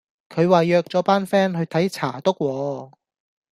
[0.29, 2.91] 佢話約咗班 fan 去睇查篤喎